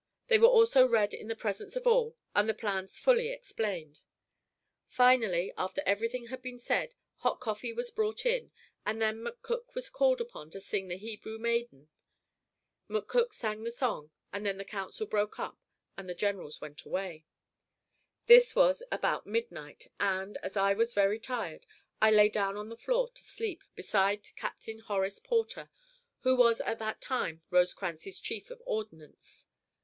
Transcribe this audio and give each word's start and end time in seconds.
They 0.29 0.39
were 0.39 0.47
also 0.47 0.87
read 0.87 1.13
in 1.13 1.27
the 1.27 1.35
presence 1.35 1.75
of 1.75 1.85
all, 1.85 2.15
and 2.33 2.49
the 2.49 2.55
plans 2.55 2.97
fully 2.97 3.29
explained. 3.29 4.01
Finally, 4.87 5.53
after 5.59 5.83
everything 5.85 6.25
had 6.29 6.41
been 6.41 6.57
said, 6.57 6.95
hot 7.17 7.39
coffee 7.39 7.71
was 7.71 7.91
brought 7.91 8.25
in, 8.25 8.51
and 8.83 8.99
then 8.99 9.23
McCook 9.23 9.75
was 9.75 9.91
called 9.91 10.19
upon 10.19 10.49
to 10.49 10.59
sing 10.59 10.87
the 10.87 10.95
Hebrew 10.97 11.37
Maiden. 11.37 11.87
McCook 12.89 13.31
sang 13.31 13.61
the 13.61 13.69
song, 13.69 14.09
and 14.33 14.43
then 14.43 14.57
the 14.57 14.65
council 14.65 15.05
broke 15.05 15.37
up 15.37 15.59
and 15.95 16.09
the 16.09 16.15
generals 16.15 16.59
went 16.59 16.81
away. 16.83 17.23
This 18.25 18.55
was 18.55 18.81
about 18.91 19.27
midnight, 19.27 19.91
and, 19.99 20.35
as 20.37 20.57
I 20.57 20.73
was 20.73 20.95
very 20.95 21.19
tired, 21.19 21.67
I 22.01 22.09
lay 22.09 22.27
down 22.29 22.57
on 22.57 22.69
the 22.69 22.75
floor 22.75 23.11
to 23.11 23.21
sleep, 23.21 23.63
beside 23.75 24.35
Captain 24.35 24.79
Horace 24.79 25.19
Porter, 25.19 25.69
who 26.21 26.35
was 26.35 26.59
at 26.61 26.79
that 26.79 27.01
time 27.01 27.43
Rosecrans's 27.51 28.19
chief 28.19 28.49
of 28.49 28.63
ordnance. 28.65 29.45